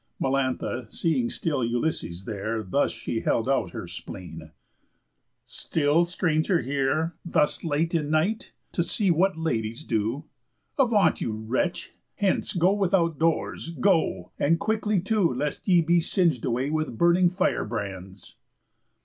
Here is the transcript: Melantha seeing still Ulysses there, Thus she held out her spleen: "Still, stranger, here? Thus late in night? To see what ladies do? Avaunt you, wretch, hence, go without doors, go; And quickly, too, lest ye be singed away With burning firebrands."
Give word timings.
Melantha 0.19 0.87
seeing 0.91 1.29
still 1.29 1.63
Ulysses 1.63 2.25
there, 2.25 2.63
Thus 2.63 2.91
she 2.91 3.19
held 3.19 3.47
out 3.47 3.69
her 3.69 3.85
spleen: 3.85 4.49
"Still, 5.43 6.05
stranger, 6.05 6.61
here? 6.61 7.13
Thus 7.23 7.63
late 7.63 7.93
in 7.93 8.09
night? 8.09 8.51
To 8.71 8.81
see 8.81 9.11
what 9.11 9.37
ladies 9.37 9.83
do? 9.83 10.23
Avaunt 10.79 11.21
you, 11.21 11.33
wretch, 11.33 11.91
hence, 12.15 12.53
go 12.53 12.73
without 12.73 13.19
doors, 13.19 13.69
go; 13.69 14.31
And 14.39 14.59
quickly, 14.59 14.99
too, 14.99 15.31
lest 15.31 15.67
ye 15.67 15.81
be 15.83 15.99
singed 15.99 16.45
away 16.45 16.71
With 16.71 16.97
burning 16.97 17.29
firebrands." 17.29 18.35